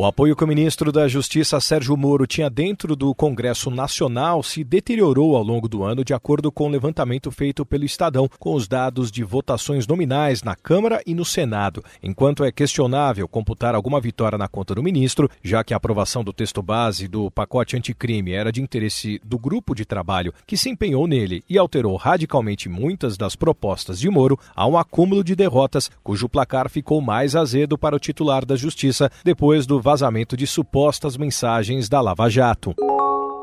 [0.00, 4.62] O apoio que o ministro da Justiça Sérgio Moro tinha dentro do Congresso Nacional se
[4.62, 8.68] deteriorou ao longo do ano, de acordo com o levantamento feito pelo Estadão, com os
[8.68, 11.82] dados de votações nominais na Câmara e no Senado.
[12.00, 16.32] Enquanto é questionável computar alguma vitória na conta do ministro, já que a aprovação do
[16.32, 21.08] texto base do pacote anticrime era de interesse do grupo de trabalho que se empenhou
[21.08, 26.28] nele e alterou radicalmente muitas das propostas de Moro, há um acúmulo de derrotas, cujo
[26.28, 31.88] placar ficou mais azedo para o titular da Justiça depois do vazamento de supostas mensagens
[31.88, 32.74] da Lava Jato.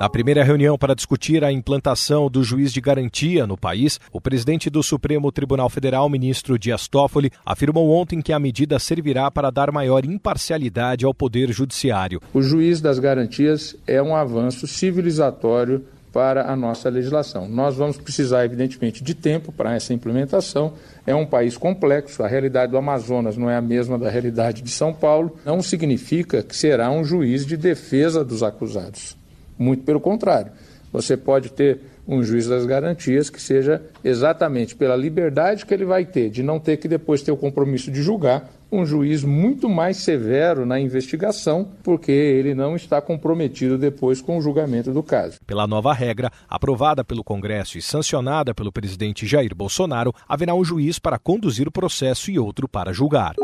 [0.00, 4.70] Na primeira reunião para discutir a implantação do juiz de garantia no país, o presidente
[4.70, 9.70] do Supremo Tribunal Federal, ministro Dias Toffoli, afirmou ontem que a medida servirá para dar
[9.70, 12.22] maior imparcialidade ao Poder Judiciário.
[12.32, 17.48] O juiz das garantias é um avanço civilizatório para a nossa legislação.
[17.48, 20.74] Nós vamos precisar, evidentemente, de tempo para essa implementação.
[21.06, 24.70] É um país complexo, a realidade do Amazonas não é a mesma da realidade de
[24.70, 25.36] São Paulo.
[25.44, 29.16] Não significa que será um juiz de defesa dos acusados.
[29.58, 30.52] Muito pelo contrário.
[30.92, 36.04] Você pode ter um juiz das garantias que seja exatamente pela liberdade que ele vai
[36.04, 39.96] ter de não ter que depois ter o compromisso de julgar, um juiz muito mais
[39.98, 45.38] severo na investigação, porque ele não está comprometido depois com o julgamento do caso.
[45.46, 50.98] Pela nova regra, aprovada pelo Congresso e sancionada pelo presidente Jair Bolsonaro, haverá um juiz
[50.98, 53.34] para conduzir o processo e outro para julgar.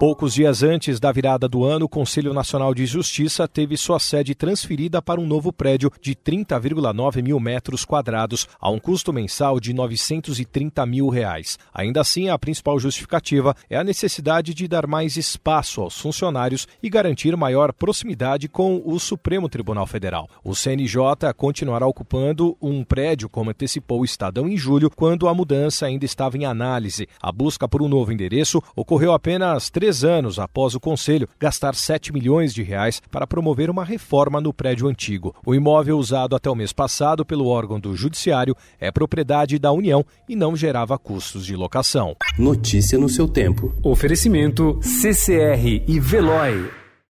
[0.00, 4.34] Poucos dias antes da virada do ano, o Conselho Nacional de Justiça teve sua sede
[4.34, 9.74] transferida para um novo prédio de 30,9 mil metros quadrados, a um custo mensal de
[9.74, 11.58] 930 mil reais.
[11.74, 16.88] Ainda assim, a principal justificativa é a necessidade de dar mais espaço aos funcionários e
[16.88, 20.30] garantir maior proximidade com o Supremo Tribunal Federal.
[20.42, 25.84] O CNJ continuará ocupando um prédio, como antecipou o Estadão em julho, quando a mudança
[25.84, 27.06] ainda estava em análise.
[27.20, 31.74] A busca por um novo endereço ocorreu apenas três três anos após o Conselho gastar
[31.74, 35.34] 7 milhões de reais para promover uma reforma no prédio antigo.
[35.44, 40.04] O imóvel usado até o mês passado pelo órgão do Judiciário é propriedade da União
[40.28, 42.14] e não gerava custos de locação.
[42.38, 43.74] Notícia no seu tempo.
[43.82, 46.79] Oferecimento CCR e Veloy.